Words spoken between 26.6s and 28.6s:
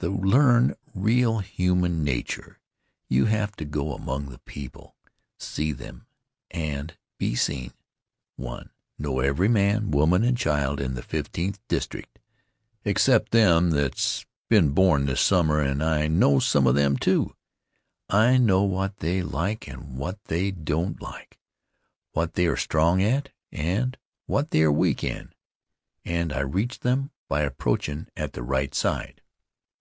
them by approachin' at the